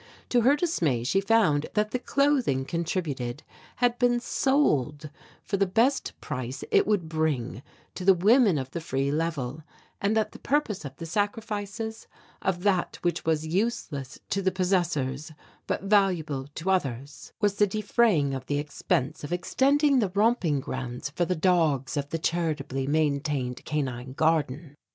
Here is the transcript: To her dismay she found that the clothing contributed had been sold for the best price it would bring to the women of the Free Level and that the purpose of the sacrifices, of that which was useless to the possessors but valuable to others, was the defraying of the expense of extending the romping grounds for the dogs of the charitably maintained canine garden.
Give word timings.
To 0.29 0.41
her 0.41 0.55
dismay 0.55 1.03
she 1.03 1.21
found 1.21 1.67
that 1.75 1.91
the 1.91 1.99
clothing 1.99 2.65
contributed 2.65 3.43
had 3.75 3.99
been 3.99 4.19
sold 4.19 5.11
for 5.43 5.57
the 5.57 5.67
best 5.67 6.19
price 6.19 6.63
it 6.71 6.87
would 6.87 7.07
bring 7.07 7.61
to 7.93 8.03
the 8.03 8.15
women 8.15 8.57
of 8.57 8.71
the 8.71 8.81
Free 8.81 9.11
Level 9.11 9.61
and 10.01 10.17
that 10.17 10.31
the 10.31 10.39
purpose 10.39 10.85
of 10.85 10.95
the 10.95 11.05
sacrifices, 11.05 12.07
of 12.41 12.63
that 12.63 12.97
which 13.03 13.25
was 13.25 13.45
useless 13.45 14.17
to 14.31 14.41
the 14.41 14.51
possessors 14.51 15.31
but 15.67 15.83
valuable 15.83 16.47
to 16.55 16.71
others, 16.71 17.31
was 17.39 17.57
the 17.57 17.67
defraying 17.67 18.33
of 18.33 18.47
the 18.47 18.57
expense 18.57 19.23
of 19.23 19.31
extending 19.31 19.99
the 19.99 20.09
romping 20.15 20.59
grounds 20.61 21.11
for 21.11 21.25
the 21.25 21.35
dogs 21.35 21.95
of 21.95 22.09
the 22.09 22.17
charitably 22.17 22.87
maintained 22.87 23.63
canine 23.65 24.13
garden. 24.13 24.73